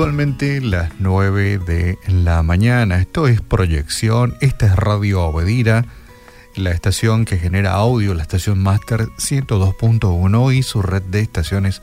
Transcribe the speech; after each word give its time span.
puntualmente 0.00 0.62
las 0.62 0.92
9 0.98 1.58
de 1.58 1.98
la 2.08 2.42
mañana. 2.42 3.00
Esto 3.00 3.28
es 3.28 3.42
proyección, 3.42 4.34
esta 4.40 4.64
es 4.64 4.74
Radio 4.74 5.24
Obedira, 5.24 5.84
la 6.56 6.70
estación 6.70 7.26
que 7.26 7.36
genera 7.36 7.72
audio, 7.72 8.14
la 8.14 8.22
estación 8.22 8.62
Master 8.62 9.08
102.1 9.18 10.54
y 10.54 10.62
su 10.62 10.80
red 10.80 11.02
de 11.02 11.20
estaciones 11.20 11.82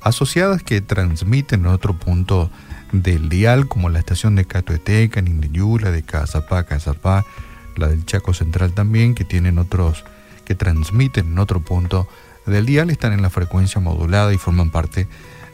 asociadas 0.00 0.62
que 0.62 0.80
transmiten 0.80 1.62
en 1.62 1.66
otro 1.66 1.98
punto 1.98 2.52
del 2.92 3.28
dial, 3.28 3.66
como 3.66 3.88
la 3.88 3.98
estación 3.98 4.36
de 4.36 4.44
Catoeteca, 4.44 5.20
Nindeyula, 5.20 5.90
de 5.90 6.04
Cazapá, 6.04 6.62
Cazapá, 6.66 7.24
la 7.74 7.88
del 7.88 8.06
Chaco 8.06 8.32
Central 8.32 8.74
también, 8.74 9.16
que 9.16 9.24
tienen 9.24 9.58
otros, 9.58 10.04
que 10.44 10.54
transmiten 10.54 11.32
en 11.32 11.38
otro 11.40 11.58
punto 11.58 12.06
del 12.46 12.64
dial, 12.64 12.90
están 12.90 13.12
en 13.12 13.22
la 13.22 13.30
frecuencia 13.30 13.80
modulada 13.80 14.32
y 14.32 14.38
forman 14.38 14.70
parte 14.70 15.08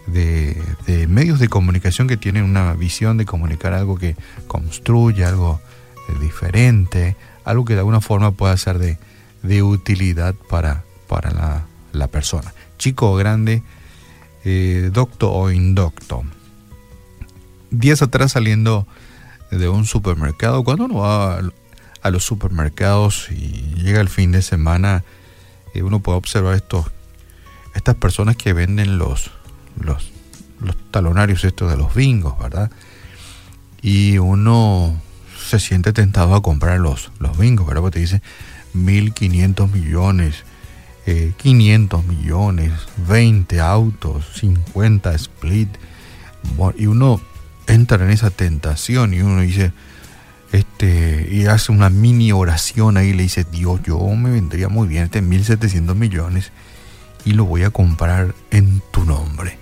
medios 0.06 1.38
de 1.38 1.48
comunicación 1.48 2.08
que 2.08 2.16
tienen 2.16 2.44
una 2.44 2.74
visión 2.74 3.16
de 3.16 3.24
comunicar 3.26 3.72
algo 3.72 3.96
que 3.96 4.16
construye, 4.46 5.24
algo 5.24 5.60
eh, 6.08 6.18
diferente, 6.20 7.16
algo 7.44 7.64
que 7.64 7.74
de 7.74 7.80
alguna 7.80 8.00
forma 8.00 8.32
pueda 8.32 8.56
ser 8.56 8.78
de, 8.78 9.62
utilidad 9.62 10.34
para, 10.48 10.84
para 11.08 11.64
la, 11.92 12.08
persona. 12.08 12.52
Chico 12.78 13.12
o 13.12 13.16
grande, 13.16 13.62
eh, 14.44 14.90
docto 14.92 15.32
o 15.32 15.50
indocto. 15.50 16.24
Días 17.70 18.02
atrás 18.02 18.32
saliendo 18.32 18.86
de 19.50 19.68
un 19.68 19.84
supermercado, 19.84 20.64
cuando 20.64 20.84
uno 20.86 20.94
va 20.96 21.40
a, 22.02 22.10
los 22.10 22.24
supermercados 22.24 23.28
y 23.30 23.74
llega 23.76 24.00
el 24.00 24.08
fin 24.08 24.32
de 24.32 24.42
semana, 24.42 25.04
eh, 25.74 25.82
uno 25.82 26.00
puede 26.00 26.18
observar 26.18 26.54
estos, 26.54 26.86
estas 27.74 27.94
personas 27.96 28.36
que 28.36 28.52
venden 28.52 28.98
los, 28.98 29.30
los, 29.80 30.12
los 30.60 30.76
talonarios 30.90 31.44
estos 31.44 31.70
de 31.70 31.76
los 31.76 31.94
bingos, 31.94 32.38
¿verdad? 32.38 32.70
Y 33.80 34.18
uno 34.18 35.00
se 35.44 35.58
siente 35.58 35.92
tentado 35.92 36.34
a 36.34 36.42
comprar 36.42 36.78
los, 36.80 37.10
los 37.18 37.36
bingos, 37.36 37.66
¿verdad? 37.66 37.82
Porque 37.82 37.94
te 37.94 38.00
dice 38.00 38.22
1.500 38.74 39.70
millones, 39.70 40.44
500 41.36 42.00
eh, 42.00 42.06
millones, 42.06 42.72
20 43.08 43.60
autos, 43.60 44.24
50 44.34 45.14
split. 45.14 45.68
Y 46.76 46.86
uno 46.86 47.20
entra 47.66 48.04
en 48.04 48.10
esa 48.10 48.30
tentación 48.30 49.14
y 49.14 49.20
uno 49.20 49.40
dice, 49.40 49.72
este, 50.52 51.28
y 51.30 51.46
hace 51.46 51.72
una 51.72 51.90
mini 51.90 52.32
oración 52.32 52.96
ahí 52.96 53.08
y 53.08 53.14
le 53.14 53.24
dice, 53.24 53.44
Dios, 53.44 53.80
yo 53.84 53.98
me 54.14 54.30
vendría 54.30 54.68
muy 54.68 54.86
bien 54.86 55.04
este 55.04 55.22
1.700 55.22 55.94
millones 55.94 56.52
y 57.24 57.32
lo 57.32 57.44
voy 57.44 57.62
a 57.62 57.70
comprar 57.70 58.34
en 58.50 58.82
tu 58.90 59.04
nombre. 59.04 59.61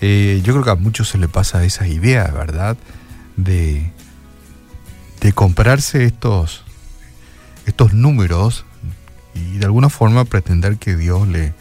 Eh, 0.00 0.40
yo 0.44 0.52
creo 0.52 0.64
que 0.64 0.70
a 0.70 0.74
muchos 0.74 1.08
se 1.08 1.18
le 1.18 1.28
pasa 1.28 1.64
esa 1.64 1.86
idea, 1.86 2.26
¿verdad? 2.28 2.76
De, 3.36 3.90
de 5.20 5.32
comprarse 5.32 6.04
estos, 6.04 6.64
estos 7.66 7.94
números 7.94 8.64
y 9.34 9.58
de 9.58 9.64
alguna 9.64 9.88
forma 9.88 10.24
pretender 10.24 10.76
que 10.76 10.96
Dios 10.96 11.26
le, 11.28 11.54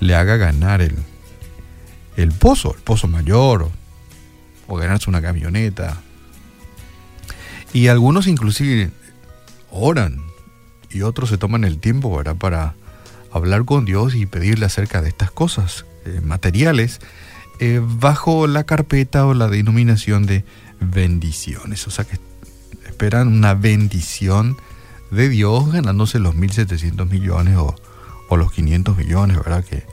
le 0.00 0.14
haga 0.14 0.36
ganar 0.36 0.82
el, 0.82 0.96
el 2.16 2.32
pozo, 2.32 2.74
el 2.74 2.82
pozo 2.82 3.08
mayor, 3.08 3.70
o, 4.66 4.76
ganarse 4.76 5.08
una 5.08 5.22
camioneta. 5.22 5.98
Y 7.72 7.88
algunos 7.88 8.26
inclusive 8.26 8.90
oran 9.70 10.20
y 10.90 11.02
otros 11.02 11.30
se 11.30 11.38
toman 11.38 11.64
el 11.64 11.78
tiempo 11.78 12.14
¿verdad? 12.14 12.36
para 12.36 12.74
hablar 13.32 13.64
con 13.64 13.84
Dios 13.84 14.14
y 14.14 14.26
pedirle 14.26 14.66
acerca 14.66 15.00
de 15.00 15.08
estas 15.08 15.30
cosas 15.30 15.86
eh, 16.04 16.20
materiales 16.22 17.00
eh, 17.64 17.80
bajo 17.80 18.48
la 18.48 18.64
carpeta 18.64 19.24
o 19.24 19.34
la 19.34 19.46
denominación 19.46 20.26
de 20.26 20.44
bendiciones. 20.80 21.86
O 21.86 21.92
sea 21.92 22.04
que 22.04 22.18
esperan 22.84 23.28
una 23.28 23.54
bendición 23.54 24.56
de 25.12 25.28
Dios 25.28 25.70
ganándose 25.70 26.18
los 26.18 26.34
1.700 26.34 27.08
millones 27.08 27.56
o, 27.56 27.76
los 28.36 28.50
500 28.50 28.96
millones, 28.96 29.36
¿verdad? 29.36 29.62
Que, 29.62 29.84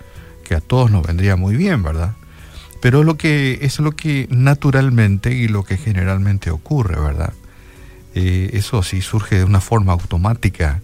que 0.43 0.55
a 0.55 0.61
todos 0.61 0.89
nos 0.89 1.05
vendría 1.05 1.35
muy 1.35 1.57
bien, 1.57 1.83
¿verdad? 1.83 2.15
Pero 2.81 3.03
lo 3.03 3.17
que, 3.17 3.59
es 3.61 3.77
lo 3.77 3.91
que 3.91 4.27
naturalmente 4.31 5.35
y 5.35 5.47
lo 5.47 5.63
que 5.63 5.77
generalmente 5.77 6.49
ocurre, 6.49 6.99
¿verdad? 6.99 7.33
Eh, 8.15 8.49
eso 8.53 8.81
sí 8.81 9.03
surge 9.03 9.35
de 9.35 9.43
una 9.43 9.61
forma 9.61 9.93
automática, 9.93 10.81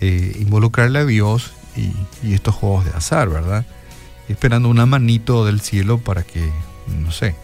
eh, 0.00 0.36
involucrarle 0.40 1.00
a 1.00 1.04
Dios 1.04 1.52
y, 1.76 2.32
estos 2.32 2.54
juegos 2.54 2.86
de 2.86 2.92
azar, 2.92 3.28
¿verdad? 3.28 3.66
Esperando 4.28 4.68
una 4.68 4.86
manito 4.86 5.44
del 5.44 5.60
cielo 5.60 5.98
para 5.98 6.22
que, 6.22 6.50
no 7.00 7.10
sé, 7.10 7.34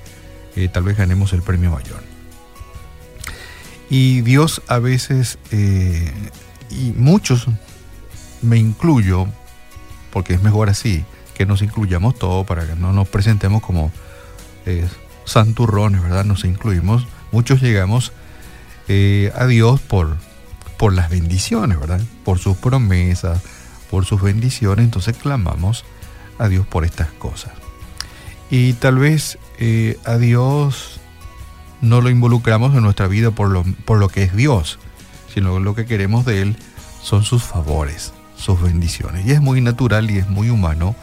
eh, 0.57 0.69
tal 0.69 0.85
vez 0.85 0.97
ganemos 0.97 1.33
el 1.33 1.43
premio 1.43 1.71
mayor. 1.71 2.03
Y 3.89 4.21
Dios 4.23 4.63
a 4.69 4.79
veces, 4.79 5.39
eh, 5.51 6.13
y 6.71 6.93
muchos, 6.93 7.47
me 8.43 8.57
incluyo, 8.57 9.27
porque 10.13 10.35
es 10.35 10.43
mejor 10.43 10.71
así, 10.71 11.05
que 11.35 11.47
nos 11.47 11.63
incluyamos 11.63 12.19
todos 12.19 12.47
para 12.47 12.67
que 12.67 12.77
no 12.77 12.93
nos 12.93 13.09
presentemos 13.09 13.63
como 13.63 13.91
eh, 14.67 14.87
santurrones, 15.25 16.03
¿verdad? 16.03 16.25
Nos 16.25 16.45
incluimos. 16.45 17.07
Muchos 17.33 17.61
llegamos 17.61 18.13
a 19.37 19.47
Dios 19.47 19.81
por, 19.81 20.17
por 20.77 20.93
las 20.93 21.11
bendiciones, 21.11 21.79
¿verdad? 21.79 22.01
Por 22.25 22.41
sus 22.41 22.57
promesas, 22.57 23.41
por 23.89 24.05
sus 24.05 24.21
bendiciones. 24.21 24.85
Entonces 24.85 25.17
clamamos 25.17 25.85
a 26.41 26.49
Dios 26.49 26.67
por 26.67 26.85
estas 26.85 27.11
cosas. 27.13 27.53
Y 28.51 28.73
tal 28.75 28.99
vez 28.99 29.39
eh, 29.59 29.99
a 30.05 30.17
Dios 30.17 31.01
no 31.81 32.01
lo 32.01 32.11
involucramos 32.11 32.75
en 32.75 32.83
nuestra 32.83 33.07
vida 33.07 33.31
por 33.31 33.49
lo, 33.49 33.63
por 33.85 33.99
lo 33.99 34.09
que 34.09 34.25
es 34.25 34.35
Dios, 34.35 34.79
sino 35.33 35.61
lo 35.61 35.75
que 35.75 35.87
queremos 35.87 36.25
de 36.25 36.43
Él 36.43 36.57
son 37.03 37.23
sus 37.23 37.45
favores, 37.45 38.13
sus 38.37 38.61
bendiciones. 38.61 39.27
Y 39.27 39.33
es 39.33 39.41
muy 39.41 39.61
natural 39.61 40.11
y 40.11 40.19
es 40.19 40.29
muy 40.29 40.51
humano 40.51 40.97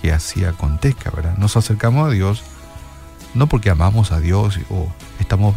que 0.00 0.12
así 0.12 0.44
acontezca, 0.44 1.10
¿verdad? 1.10 1.36
Nos 1.36 1.56
acercamos 1.56 2.08
a 2.08 2.10
Dios 2.10 2.42
no 3.34 3.46
porque 3.46 3.70
amamos 3.70 4.12
a 4.12 4.20
Dios 4.20 4.58
o 4.70 4.88
estamos 5.20 5.54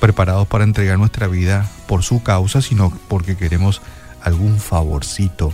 preparados 0.00 0.48
para 0.48 0.64
entregar 0.64 0.98
nuestra 0.98 1.28
vida 1.28 1.70
por 1.86 2.02
su 2.02 2.22
causa, 2.22 2.60
sino 2.60 2.92
porque 3.08 3.36
queremos 3.36 3.80
algún 4.22 4.58
favorcito 4.58 5.52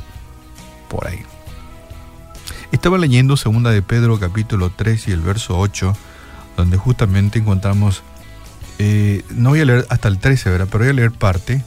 por 0.89 1.07
ahí. 1.07 1.23
Estaba 2.71 2.99
leyendo 2.99 3.39
segunda 3.39 3.71
de 3.71 3.81
Pedro 3.81 4.21
capítulo 4.21 4.71
3 4.71 5.09
y 5.09 5.13
el 5.13 5.23
verso 5.23 5.59
8, 5.59 5.97
donde 6.55 6.77
justamente 6.77 7.39
encontramos, 7.39 8.03
eh, 8.79 9.25
no 9.31 9.51
voy 9.51 9.61
a 9.61 9.65
leer 9.65 9.87
hasta 9.89 10.09
el 10.09 10.19
13, 10.19 10.51
¿verdad? 10.51 10.69
pero 10.71 10.85
voy 10.85 10.91
a 10.91 10.93
leer 10.93 11.13
parte 11.13 11.65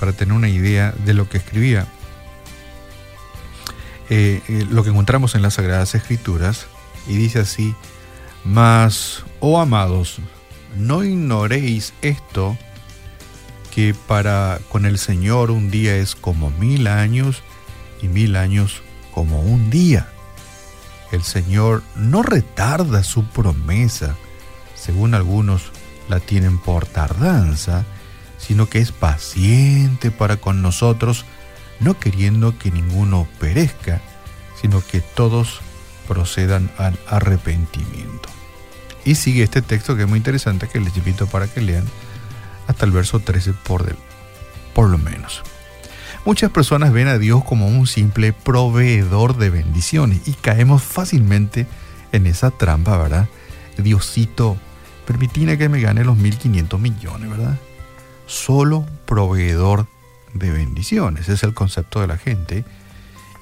para 0.00 0.12
tener 0.12 0.34
una 0.34 0.48
idea 0.48 0.94
de 1.04 1.12
lo 1.12 1.28
que 1.28 1.36
escribía. 1.36 1.86
Eh, 4.08 4.40
eh, 4.48 4.66
lo 4.70 4.82
que 4.82 4.90
encontramos 4.90 5.34
en 5.34 5.42
las 5.42 5.54
Sagradas 5.54 5.94
Escrituras, 5.94 6.68
y 7.06 7.16
dice 7.16 7.40
así, 7.40 7.74
mas, 8.44 9.24
oh 9.40 9.60
amados, 9.60 10.20
no 10.74 11.04
ignoréis 11.04 11.92
esto, 12.00 12.56
que 13.74 13.94
para 14.06 14.58
con 14.70 14.86
el 14.86 14.98
Señor 14.98 15.50
un 15.50 15.70
día 15.70 15.96
es 15.96 16.14
como 16.14 16.48
mil 16.48 16.86
años 16.86 17.42
y 18.00 18.08
mil 18.08 18.36
años 18.36 18.82
como 19.12 19.40
un 19.40 19.68
día 19.68 20.08
el 21.14 21.22
Señor 21.22 21.82
no 21.96 22.22
retarda 22.22 23.02
su 23.02 23.24
promesa, 23.24 24.16
según 24.74 25.14
algunos 25.14 25.72
la 26.08 26.20
tienen 26.20 26.58
por 26.58 26.86
tardanza, 26.86 27.84
sino 28.38 28.68
que 28.68 28.78
es 28.78 28.92
paciente 28.92 30.10
para 30.10 30.36
con 30.36 30.62
nosotros, 30.62 31.24
no 31.80 31.98
queriendo 31.98 32.58
que 32.58 32.70
ninguno 32.70 33.26
perezca, 33.40 34.00
sino 34.60 34.82
que 34.84 35.00
todos 35.00 35.60
procedan 36.06 36.70
al 36.78 36.98
arrepentimiento. 37.06 38.28
Y 39.04 39.16
sigue 39.16 39.42
este 39.42 39.62
texto 39.62 39.96
que 39.96 40.02
es 40.02 40.08
muy 40.08 40.18
interesante, 40.18 40.68
que 40.68 40.80
les 40.80 40.96
invito 40.96 41.26
para 41.26 41.46
que 41.46 41.60
lean 41.60 41.84
hasta 42.66 42.84
el 42.84 42.90
verso 42.90 43.20
13 43.20 43.52
por, 43.52 43.84
del, 43.84 43.96
por 44.74 44.88
lo 44.88 44.98
menos. 44.98 45.42
Muchas 46.24 46.50
personas 46.50 46.90
ven 46.94 47.08
a 47.08 47.18
Dios 47.18 47.44
como 47.44 47.68
un 47.68 47.86
simple 47.86 48.32
proveedor 48.32 49.36
de 49.36 49.50
bendiciones 49.50 50.26
y 50.26 50.32
caemos 50.32 50.82
fácilmente 50.82 51.66
en 52.12 52.26
esa 52.26 52.50
trampa, 52.50 52.96
¿verdad? 52.96 53.28
Diosito, 53.76 54.56
permitine 55.06 55.58
que 55.58 55.68
me 55.68 55.82
gane 55.82 56.02
los 56.02 56.16
1.500 56.16 56.78
millones, 56.78 57.28
¿verdad? 57.28 57.58
Solo 58.26 58.86
proveedor 59.04 59.86
de 60.32 60.50
bendiciones, 60.50 61.28
es 61.28 61.42
el 61.42 61.52
concepto 61.52 62.00
de 62.00 62.06
la 62.06 62.16
gente. 62.16 62.64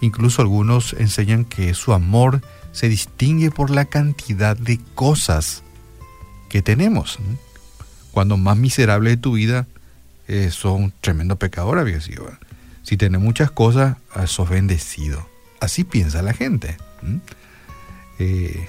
Incluso 0.01 0.43
algunos 0.43 0.95
enseñan 0.95 1.45
que 1.45 1.75
su 1.75 1.93
amor 1.93 2.43
se 2.73 2.89
distingue 2.89 3.53
por 3.53 3.71
la 3.71 3.85
cantidad 3.85 4.57
de 4.57 4.81
cosas 4.97 5.63
que 6.49 6.63
tenemos. 6.63 7.21
Cuando 8.11 8.37
más 8.37 8.57
miserable 8.57 9.11
de 9.11 9.17
tu 9.19 9.35
vida, 9.35 9.69
eh, 10.27 10.51
son 10.51 10.93
tremendo 11.01 11.37
pecador 11.37 11.79
había 11.79 12.01
sido. 12.01 12.29
Si 12.83 12.97
tiene 12.97 13.19
muchas 13.19 13.51
cosas, 13.51 13.97
sos 14.27 14.49
bendecido. 14.49 15.29
Así 15.61 15.85
piensa 15.85 16.23
la 16.23 16.33
gente. 16.33 16.77
Eh, 18.19 18.69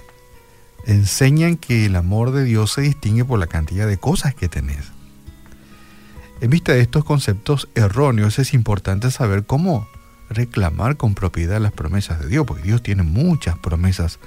enseñan 0.85 1.57
que 1.57 1.85
el 1.85 1.95
amor 1.95 2.31
de 2.31 2.43
Dios 2.43 2.73
se 2.73 2.81
distingue 2.81 3.25
por 3.25 3.39
la 3.39 3.47
cantidad 3.47 3.87
de 3.87 3.97
cosas 3.97 4.35
que 4.35 4.49
tenés. 4.49 4.91
En 6.41 6.49
vista 6.49 6.73
de 6.73 6.81
estos 6.81 7.05
conceptos 7.05 7.69
erróneos 7.73 8.37
es 8.37 8.53
importante 8.53 9.09
saber 9.11 9.45
cómo 9.45 9.87
reclamar 10.29 10.97
con 10.97 11.15
propiedad 11.15 11.61
las 11.61 11.71
promesas 11.71 12.19
de 12.19 12.27
Dios, 12.27 12.45
porque 12.45 12.63
Dios 12.63 12.83
tiene 12.83 13.03
muchas 13.03 13.57
promesas 13.57 14.19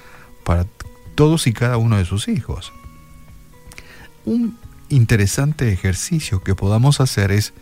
para 0.44 0.66
todos 1.14 1.46
y 1.46 1.52
cada 1.52 1.76
uno 1.76 1.98
de 1.98 2.04
sus 2.04 2.28
hijos. 2.28 2.72
Un 4.24 4.58
interesante 4.88 5.72
ejercicio 5.72 6.42
que 6.42 6.54
podamos 6.54 7.00
hacer 7.00 7.32
es, 7.32 7.52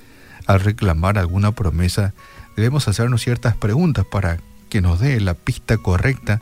al 0.47 0.61
reclamar 0.61 1.19
alguna 1.19 1.53
promesa, 1.53 2.15
debemos 2.57 2.89
hacernos 2.89 3.23
ciertas 3.23 3.57
preguntas 3.57 4.05
para 4.05 4.39
que 4.69 4.81
nos 4.81 5.01
dé 5.01 5.21
la 5.21 5.35
pista 5.35 5.79
correcta 5.79 6.41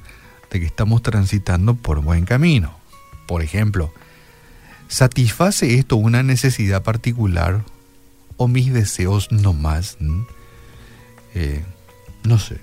de 0.50 0.60
que 0.60 0.66
estamos 0.66 1.02
transitando 1.02 1.74
por 1.74 2.00
buen 2.00 2.24
camino. 2.24 2.76
Por 3.26 3.42
ejemplo, 3.42 3.92
¿satisface 4.88 5.78
esto 5.78 5.96
una 5.96 6.22
necesidad 6.22 6.82
particular 6.82 7.64
o 8.36 8.48
mis 8.48 8.72
deseos 8.72 9.30
no 9.30 9.52
más? 9.52 9.96
Eh, 11.34 11.64
no 12.24 12.38
sé. 12.38 12.58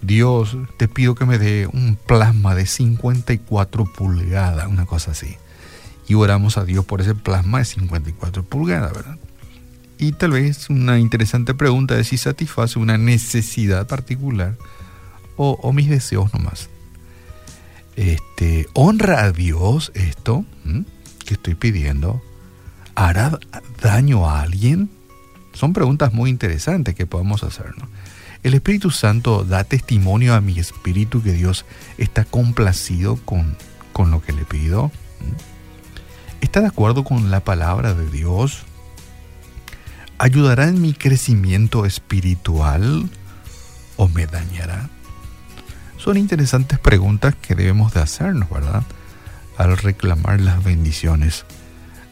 Dios, 0.00 0.56
te 0.78 0.88
pido 0.88 1.14
que 1.14 1.26
me 1.26 1.38
dé 1.38 1.68
un 1.72 1.96
plasma 1.96 2.54
de 2.54 2.66
54 2.66 3.84
pulgadas, 3.84 4.66
una 4.66 4.84
cosa 4.84 5.12
así. 5.12 5.36
Y 6.08 6.14
oramos 6.14 6.58
a 6.58 6.64
Dios 6.64 6.84
por 6.84 7.00
ese 7.00 7.14
plasma 7.14 7.58
de 7.58 7.64
54 7.66 8.42
pulgadas, 8.42 8.92
¿verdad? 8.92 9.18
Y 9.98 10.12
tal 10.12 10.32
vez 10.32 10.68
una 10.70 10.98
interesante 10.98 11.54
pregunta 11.54 11.98
es 11.98 12.08
si 12.08 12.16
satisface 12.16 12.78
una 12.78 12.98
necesidad 12.98 13.86
particular 13.86 14.56
o, 15.36 15.72
mis 15.72 15.88
deseos 15.88 16.32
nomás. 16.32 16.68
Este, 17.96 18.68
¿Honra 18.74 19.24
a 19.24 19.32
Dios 19.32 19.92
esto 19.94 20.44
que 21.24 21.34
estoy 21.34 21.54
pidiendo? 21.54 22.22
¿Hará 22.94 23.38
daño 23.80 24.28
a 24.28 24.42
alguien? 24.42 24.90
Son 25.52 25.72
preguntas 25.72 26.12
muy 26.12 26.30
interesantes 26.30 26.94
que 26.94 27.06
podemos 27.06 27.42
hacernos. 27.42 27.88
El 28.42 28.54
Espíritu 28.54 28.90
Santo 28.90 29.44
da 29.44 29.64
testimonio 29.64 30.34
a 30.34 30.40
mi 30.40 30.58
espíritu 30.58 31.22
que 31.22 31.32
Dios 31.32 31.64
está 31.96 32.24
complacido 32.24 33.16
con, 33.24 33.56
con 33.92 34.10
lo 34.10 34.20
que 34.20 34.32
le 34.32 34.44
pido. 34.44 34.90
¿Está 36.40 36.60
de 36.60 36.66
acuerdo 36.66 37.04
con 37.04 37.30
la 37.30 37.40
palabra 37.40 37.94
de 37.94 38.10
Dios? 38.10 38.64
¿Ayudará 40.22 40.68
en 40.68 40.80
mi 40.80 40.92
crecimiento 40.94 41.84
espiritual 41.84 43.10
o 43.96 44.06
me 44.06 44.26
dañará? 44.26 44.88
Son 45.98 46.16
interesantes 46.16 46.78
preguntas 46.78 47.34
que 47.34 47.56
debemos 47.56 47.92
de 47.92 48.02
hacernos, 48.02 48.48
¿verdad? 48.48 48.84
Al 49.58 49.76
reclamar 49.76 50.40
las 50.40 50.62
bendiciones 50.62 51.44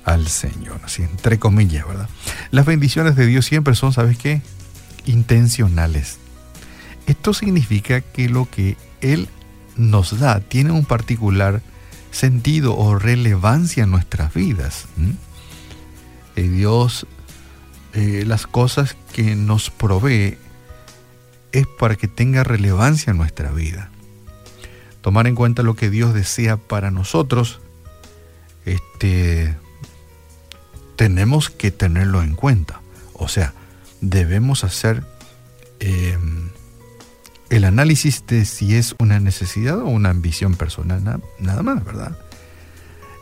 al 0.04 0.26
Señor, 0.26 0.80
así 0.82 1.04
entre 1.04 1.38
comillas, 1.38 1.86
¿verdad? 1.86 2.08
Las 2.50 2.66
bendiciones 2.66 3.14
de 3.14 3.26
Dios 3.26 3.46
siempre 3.46 3.76
son, 3.76 3.92
¿sabes 3.92 4.18
qué? 4.18 4.42
Intencionales. 5.06 6.18
Esto 7.06 7.32
significa 7.32 8.00
que 8.00 8.28
lo 8.28 8.50
que 8.50 8.76
Él 9.00 9.28
nos 9.76 10.18
da 10.18 10.40
tiene 10.40 10.72
un 10.72 10.84
particular 10.84 11.62
sentido 12.10 12.76
o 12.76 12.98
relevancia 12.98 13.84
en 13.84 13.92
nuestras 13.92 14.34
vidas. 14.34 14.86
Eh, 16.34 16.48
Dios, 16.48 17.06
eh, 17.92 18.24
las 18.26 18.46
cosas 18.46 18.96
que 19.12 19.34
nos 19.34 19.70
provee 19.70 20.38
es 21.52 21.66
para 21.66 21.96
que 21.96 22.08
tenga 22.08 22.44
relevancia 22.44 23.10
en 23.10 23.16
nuestra 23.16 23.50
vida. 23.50 23.90
Tomar 25.00 25.26
en 25.26 25.34
cuenta 25.34 25.62
lo 25.62 25.74
que 25.74 25.90
Dios 25.90 26.14
desea 26.14 26.56
para 26.56 26.90
nosotros, 26.90 27.60
este, 28.64 29.56
tenemos 30.96 31.50
que 31.50 31.70
tenerlo 31.70 32.22
en 32.22 32.34
cuenta. 32.34 32.80
O 33.14 33.28
sea, 33.28 33.54
debemos 34.00 34.62
hacer 34.62 35.02
em, 35.80 36.50
el 37.48 37.64
análisis 37.64 38.24
de 38.26 38.44
si 38.44 38.76
es 38.76 38.94
una 38.98 39.18
necesidad 39.18 39.78
o 39.78 39.86
una 39.86 40.10
ambición 40.10 40.54
personal, 40.54 41.22
nada 41.40 41.62
más, 41.62 41.84
¿verdad? 41.84 42.16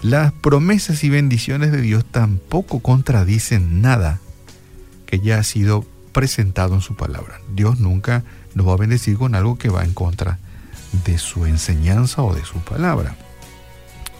Las 0.02 0.32
promesas 0.32 1.02
y 1.04 1.08
bendiciones 1.08 1.72
de 1.72 1.80
Dios 1.80 2.04
tampoco 2.04 2.80
contradicen 2.80 3.80
nada 3.80 4.20
que 5.08 5.20
ya 5.20 5.38
ha 5.38 5.42
sido 5.42 5.86
presentado 6.12 6.74
en 6.74 6.82
su 6.82 6.94
palabra. 6.94 7.40
Dios 7.54 7.80
nunca 7.80 8.24
nos 8.54 8.68
va 8.68 8.74
a 8.74 8.76
bendecir 8.76 9.16
con 9.16 9.34
algo 9.34 9.56
que 9.56 9.70
va 9.70 9.82
en 9.82 9.94
contra 9.94 10.38
de 11.04 11.16
su 11.16 11.46
enseñanza 11.46 12.22
o 12.22 12.34
de 12.34 12.44
su 12.44 12.58
palabra. 12.58 13.16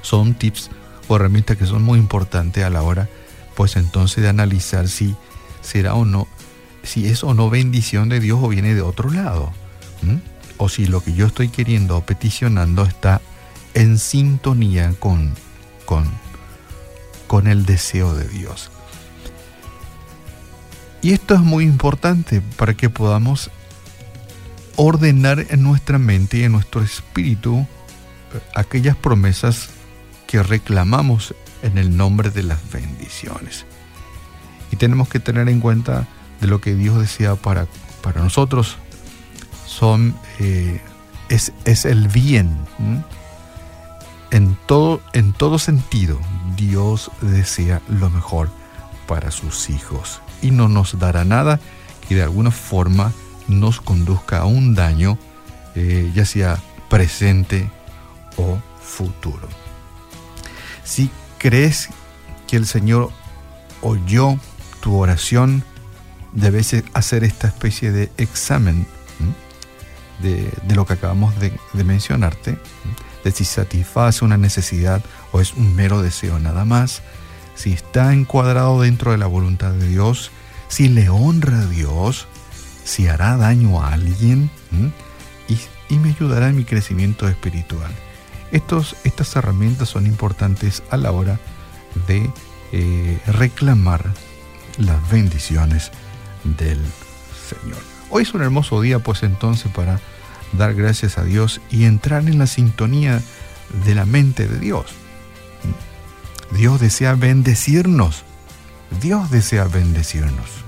Son 0.01 0.33
tips 0.33 0.71
o 1.07 1.17
herramientas 1.17 1.59
que 1.59 1.67
son 1.67 1.83
muy 1.83 1.99
importantes 1.99 2.65
a 2.65 2.71
la 2.71 2.81
hora, 2.81 3.07
pues 3.55 3.77
entonces 3.77 4.23
de 4.23 4.31
analizar 4.31 4.89
si 4.89 5.15
será 5.61 5.95
o 5.95 6.07
no, 6.07 6.27
si 6.83 7.07
es 7.07 7.23
o 7.23 7.35
no 7.35 7.51
bendición 7.51 8.09
de 8.09 8.21
Dios 8.21 8.39
o 8.43 8.49
viene 8.49 8.75
de 8.75 8.81
otro 8.81 9.11
lado. 9.11 9.53
O 10.57 10.71
si 10.71 10.87
lo 10.87 11.03
que 11.03 11.13
yo 11.13 11.27
estoy 11.27 11.51
queriendo 11.51 11.99
o 11.99 12.07
peticionando 12.07 12.85
está 12.85 13.21
en 13.75 13.99
sintonía 13.99 14.95
con, 14.99 15.35
con, 15.85 16.09
con 17.27 17.47
el 17.47 17.67
deseo 17.67 18.15
de 18.15 18.27
Dios. 18.27 18.71
Y 21.09 21.15
esto 21.15 21.33
es 21.33 21.41
muy 21.41 21.65
importante 21.65 22.43
para 22.59 22.75
que 22.75 22.91
podamos 22.91 23.51
ordenar 24.77 25.47
en 25.49 25.63
nuestra 25.63 25.97
mente 25.97 26.37
y 26.37 26.43
en 26.43 26.53
nuestro 26.53 26.83
espíritu 26.83 27.61
eh, 27.61 28.41
aquellas 28.55 28.95
promesas 28.95 29.71
que 30.27 30.43
reclamamos 30.43 31.35
en 31.63 31.79
el 31.79 31.97
nombre 31.97 32.29
de 32.29 32.43
las 32.43 32.59
bendiciones. 32.71 33.65
Y 34.71 34.77
tenemos 34.77 35.09
que 35.09 35.19
tener 35.19 35.49
en 35.49 35.61
cuenta 35.61 36.07
de 36.43 36.47
lo 36.47 36.61
que 36.61 36.75
Dios 36.75 37.01
desea 37.01 37.37
para, 37.37 37.67
para 38.03 38.21
nosotros. 38.23 38.77
Son, 39.65 40.15
eh, 40.41 40.83
es, 41.31 41.55
es, 41.65 41.87
el 41.87 42.09
bien. 42.09 42.55
En 44.31 44.59
todo, 44.67 45.01
en 45.15 45.33
todo 45.33 45.59
sentido, 45.59 46.21
Dios 46.55 47.11
desea 47.23 47.81
lo 47.89 48.11
mejor 48.11 48.51
para 49.07 49.31
sus 49.31 49.71
hijos 49.71 50.21
y 50.43 50.51
no 50.51 50.69
nos 50.69 50.99
dará 50.99 51.25
nada 51.25 51.61
que 52.09 52.15
de 52.15 52.23
alguna 52.23 52.51
forma 52.51 53.13
nos 53.49 53.81
conduzca 53.81 54.39
a 54.39 54.45
un 54.45 54.75
daño, 54.75 55.19
eh, 55.75 56.11
ya 56.15 56.25
sea 56.25 56.59
presente 56.89 57.71
o 58.37 58.59
futuro. 58.81 59.49
Si 60.85 61.11
crees 61.39 61.89
que 62.47 62.57
el 62.57 62.67
Señor 62.67 63.11
oyó 63.83 64.39
tu 64.81 64.97
oración, 64.97 65.65
debes 66.33 66.75
hacer 66.95 67.25
esta 67.25 67.49
especie 67.49 67.93
de 67.93 68.11
examen 68.17 68.87
de, 70.21 70.51
lo 70.75 70.85
que 70.85 70.95
acabamos 70.95 71.39
de, 71.39 71.53
de 71.73 71.85
mencionarte, 71.85 72.59
de 73.25 73.31
si 73.33 73.45
satisface 73.45 74.25
una 74.25 74.37
necesidad 74.37 75.03
o 75.33 75.41
es 75.41 75.55
un 75.55 75.75
mero 75.75 76.03
deseo 76.03 76.39
nada 76.39 76.65
más 76.65 77.03
si 77.59 77.73
está 77.73 78.13
encuadrado 78.13 78.81
dentro 78.83 79.11
de 79.11 79.19
la 79.19 79.27
voluntad 79.27 79.73
de 79.73 79.89
Dios, 79.89 80.31
si 80.69 80.89
le 80.89 81.09
honra 81.09 81.63
a 81.63 81.67
Dios, 81.67 82.29
si 82.85 83.09
hará 83.09 83.37
daño 83.37 83.83
a 83.83 83.93
alguien 83.93 84.49
y, 85.49 85.97
me 85.97 86.11
ayudará 86.11 86.51
en 86.51 86.57
mi 86.57 86.65
crecimiento 86.65 87.27
espiritual. 87.29 87.91
Estos, 88.53 88.95
estas 89.03 89.35
herramientas 89.35 89.89
son 89.89 90.07
importantes 90.07 90.85
a 90.91 90.97
la 90.97 91.11
hora 91.11 91.41
de 92.07 92.31
eh, 92.71 93.19
reclamar 93.27 94.05
las 94.77 95.11
bendiciones 95.11 95.91
del 96.45 96.79
Señor. 97.49 97.83
Hoy 98.11 98.23
es 98.23 98.35
un 98.35 98.43
hermoso 98.43 98.81
día 98.81 99.01
pues 99.01 99.25
entonces 99.25 99.73
para 99.73 100.01
dar 100.53 100.75
gracias 100.75 101.19
a 101.19 101.25
Dios 101.25 101.61
y 101.71 101.87
entrar 101.87 102.23
en 102.29 102.39
la 102.39 102.47
sintonía 102.47 103.21
de 103.85 103.95
la 103.97 104.07
mente 104.07 104.47
de 104.47 104.61
Dios. 104.61 104.87
Dios 106.51 106.81
desea 106.81 107.15
bendecirnos. 107.15 108.25
Dios 109.01 109.31
desea 109.31 109.65
bendecirnos. 109.65 110.65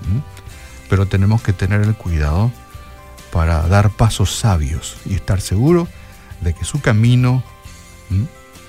Pero 0.88 1.06
tenemos 1.06 1.42
que 1.42 1.52
tener 1.52 1.82
el 1.82 1.94
cuidado 1.94 2.52
para 3.32 3.66
dar 3.68 3.90
pasos 3.90 4.34
sabios 4.34 4.96
y 5.06 5.14
estar 5.14 5.40
seguro 5.40 5.88
de 6.40 6.54
que 6.54 6.64
su 6.64 6.80
camino, 6.80 7.42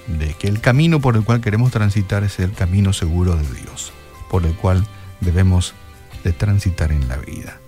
de 0.08 0.34
que 0.36 0.48
el 0.48 0.62
camino 0.62 1.00
por 1.00 1.16
el 1.16 1.24
cual 1.24 1.42
queremos 1.42 1.72
transitar 1.72 2.24
es 2.24 2.40
el 2.40 2.54
camino 2.54 2.94
seguro 2.94 3.36
de 3.36 3.48
Dios, 3.62 3.92
por 4.30 4.46
el 4.46 4.56
cual 4.56 4.86
debemos 5.20 5.74
de 6.24 6.34
transitar 6.34 6.92
en 6.92 7.08
la 7.08 7.18
vida. 7.18 7.60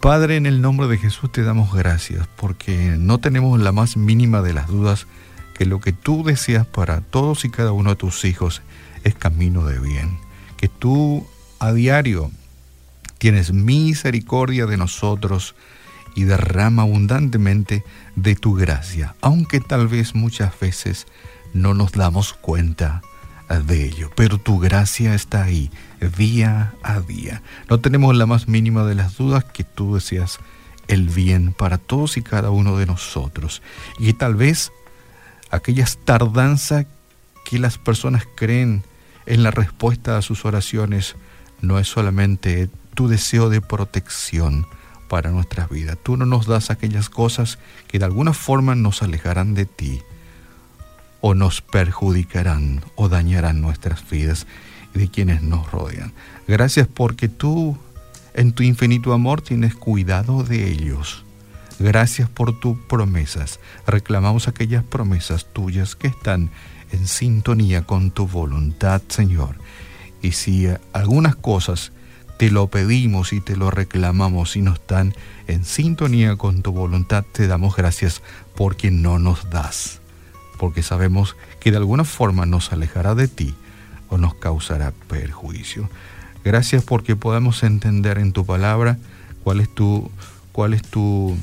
Padre, 0.00 0.36
en 0.36 0.46
el 0.46 0.62
nombre 0.62 0.88
de 0.88 0.96
Jesús 0.96 1.30
te 1.30 1.42
damos 1.42 1.74
gracias 1.74 2.26
porque 2.36 2.96
no 2.98 3.18
tenemos 3.18 3.60
la 3.60 3.72
más 3.72 3.98
mínima 3.98 4.40
de 4.40 4.54
las 4.54 4.66
dudas 4.66 5.06
que 5.60 5.66
lo 5.66 5.78
que 5.78 5.92
tú 5.92 6.24
deseas 6.24 6.66
para 6.66 7.02
todos 7.02 7.44
y 7.44 7.50
cada 7.50 7.72
uno 7.72 7.90
de 7.90 7.96
tus 7.96 8.24
hijos 8.24 8.62
es 9.04 9.14
camino 9.14 9.66
de 9.66 9.78
bien. 9.78 10.16
Que 10.56 10.68
tú 10.68 11.26
a 11.58 11.74
diario 11.74 12.30
tienes 13.18 13.52
misericordia 13.52 14.64
de 14.64 14.78
nosotros 14.78 15.54
y 16.14 16.22
derrama 16.24 16.80
abundantemente 16.80 17.84
de 18.16 18.36
tu 18.36 18.54
gracia, 18.54 19.16
aunque 19.20 19.60
tal 19.60 19.86
vez 19.86 20.14
muchas 20.14 20.58
veces 20.58 21.06
no 21.52 21.74
nos 21.74 21.92
damos 21.92 22.32
cuenta 22.32 23.02
de 23.66 23.84
ello, 23.84 24.10
pero 24.16 24.38
tu 24.38 24.60
gracia 24.60 25.14
está 25.14 25.42
ahí 25.42 25.70
día 26.16 26.72
a 26.82 27.00
día. 27.00 27.42
No 27.68 27.80
tenemos 27.80 28.16
la 28.16 28.24
más 28.24 28.48
mínima 28.48 28.86
de 28.86 28.94
las 28.94 29.18
dudas 29.18 29.44
que 29.44 29.64
tú 29.64 29.96
deseas 29.96 30.38
el 30.88 31.10
bien 31.10 31.52
para 31.52 31.76
todos 31.76 32.16
y 32.16 32.22
cada 32.22 32.48
uno 32.50 32.78
de 32.78 32.86
nosotros. 32.86 33.60
Y 33.98 34.14
tal 34.14 34.36
vez 34.36 34.72
aquellas 35.50 35.98
tardanza 36.04 36.86
que 37.44 37.58
las 37.58 37.78
personas 37.78 38.24
creen 38.36 38.82
en 39.26 39.42
la 39.42 39.50
respuesta 39.50 40.16
a 40.16 40.22
sus 40.22 40.44
oraciones 40.44 41.16
no 41.60 41.78
es 41.78 41.88
solamente 41.88 42.68
tu 42.94 43.08
deseo 43.08 43.48
de 43.48 43.60
protección 43.60 44.66
para 45.08 45.30
nuestras 45.30 45.68
vidas. 45.68 45.98
Tú 46.02 46.16
no 46.16 46.26
nos 46.26 46.46
das 46.46 46.70
aquellas 46.70 47.08
cosas 47.08 47.58
que 47.88 47.98
de 47.98 48.04
alguna 48.04 48.32
forma 48.32 48.74
nos 48.74 49.02
alejarán 49.02 49.54
de 49.54 49.66
ti 49.66 50.00
o 51.20 51.34
nos 51.34 51.60
perjudicarán 51.60 52.82
o 52.94 53.08
dañarán 53.08 53.60
nuestras 53.60 54.08
vidas 54.08 54.46
y 54.94 55.00
de 55.00 55.08
quienes 55.08 55.42
nos 55.42 55.70
rodean. 55.70 56.12
Gracias 56.46 56.86
porque 56.86 57.28
tú 57.28 57.76
en 58.34 58.52
tu 58.52 58.62
infinito 58.62 59.12
amor 59.12 59.42
tienes 59.42 59.74
cuidado 59.74 60.44
de 60.44 60.70
ellos. 60.70 61.24
Gracias 61.80 62.28
por 62.28 62.60
tus 62.60 62.76
promesas. 62.76 63.58
Reclamamos 63.86 64.48
aquellas 64.48 64.84
promesas 64.84 65.46
tuyas 65.50 65.96
que 65.96 66.08
están 66.08 66.50
en 66.92 67.08
sintonía 67.08 67.86
con 67.86 68.10
tu 68.10 68.28
voluntad, 68.28 69.00
Señor. 69.08 69.56
Y 70.20 70.32
si 70.32 70.68
algunas 70.92 71.36
cosas 71.36 71.92
te 72.38 72.50
lo 72.50 72.66
pedimos 72.66 73.32
y 73.32 73.40
te 73.40 73.56
lo 73.56 73.70
reclamamos 73.70 74.56
y 74.56 74.60
no 74.60 74.74
están 74.74 75.14
en 75.46 75.64
sintonía 75.64 76.36
con 76.36 76.60
tu 76.60 76.70
voluntad, 76.72 77.24
te 77.32 77.46
damos 77.46 77.76
gracias 77.76 78.20
porque 78.54 78.90
no 78.90 79.18
nos 79.18 79.48
das, 79.48 80.02
porque 80.58 80.82
sabemos 80.82 81.34
que 81.60 81.70
de 81.70 81.78
alguna 81.78 82.04
forma 82.04 82.44
nos 82.44 82.74
alejará 82.74 83.14
de 83.14 83.26
ti 83.26 83.54
o 84.10 84.18
nos 84.18 84.34
causará 84.34 84.92
perjuicio. 85.08 85.88
Gracias 86.44 86.84
porque 86.84 87.16
podemos 87.16 87.62
entender 87.62 88.18
en 88.18 88.32
tu 88.32 88.44
palabra 88.44 88.98
cuál 89.42 89.60
es 89.60 89.74
tu, 89.74 90.10
cuál 90.52 90.74
es 90.74 90.82
tu, 90.82 91.38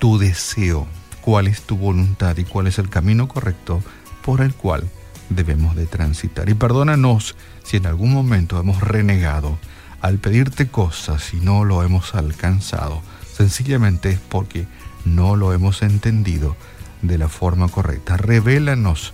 tu 0.00 0.18
deseo, 0.18 0.86
cuál 1.20 1.46
es 1.46 1.62
tu 1.62 1.76
voluntad 1.76 2.36
y 2.38 2.44
cuál 2.44 2.66
es 2.66 2.78
el 2.78 2.88
camino 2.88 3.28
correcto 3.28 3.82
por 4.24 4.40
el 4.40 4.54
cual 4.54 4.88
debemos 5.28 5.76
de 5.76 5.86
transitar. 5.86 6.48
Y 6.48 6.54
perdónanos 6.54 7.36
si 7.62 7.76
en 7.76 7.86
algún 7.86 8.12
momento 8.12 8.58
hemos 8.58 8.80
renegado 8.80 9.58
al 10.00 10.18
pedirte 10.18 10.68
cosas 10.68 11.34
y 11.34 11.36
no 11.36 11.64
lo 11.64 11.84
hemos 11.84 12.14
alcanzado. 12.14 13.02
Sencillamente 13.32 14.10
es 14.10 14.18
porque 14.18 14.66
no 15.04 15.36
lo 15.36 15.52
hemos 15.52 15.82
entendido 15.82 16.56
de 17.02 17.18
la 17.18 17.28
forma 17.28 17.68
correcta. 17.68 18.16
Revélanos 18.16 19.12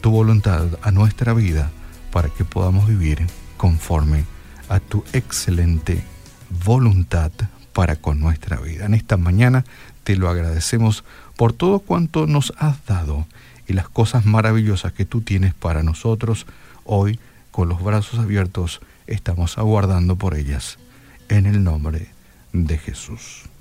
tu 0.00 0.12
voluntad 0.12 0.66
a 0.82 0.92
nuestra 0.92 1.34
vida 1.34 1.70
para 2.12 2.28
que 2.28 2.44
podamos 2.44 2.86
vivir 2.86 3.26
conforme 3.56 4.24
a 4.68 4.78
tu 4.78 5.04
excelente 5.12 6.04
voluntad 6.64 7.32
para 7.72 7.96
con 7.96 8.20
nuestra 8.20 8.56
vida. 8.58 8.86
En 8.86 8.94
esta 8.94 9.16
mañana 9.16 9.64
te 10.04 10.16
lo 10.16 10.28
agradecemos 10.28 11.04
por 11.36 11.52
todo 11.52 11.80
cuanto 11.80 12.26
nos 12.26 12.52
has 12.58 12.84
dado 12.86 13.26
y 13.66 13.72
las 13.72 13.88
cosas 13.88 14.24
maravillosas 14.24 14.92
que 14.92 15.04
tú 15.04 15.20
tienes 15.20 15.54
para 15.54 15.82
nosotros. 15.82 16.46
Hoy, 16.84 17.18
con 17.50 17.68
los 17.68 17.82
brazos 17.82 18.18
abiertos, 18.18 18.80
estamos 19.06 19.58
aguardando 19.58 20.16
por 20.16 20.34
ellas. 20.34 20.78
En 21.28 21.46
el 21.46 21.64
nombre 21.64 22.08
de 22.52 22.78
Jesús. 22.78 23.51